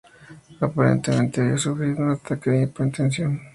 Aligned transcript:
Aparentemente 0.59 1.41
había 1.41 1.59
sufrido 1.59 1.99
un 1.99 2.09
ataque 2.09 2.49
de 2.49 2.63
hipotensión. 2.63 3.39